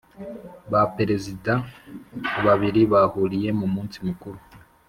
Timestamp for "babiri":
2.45-2.81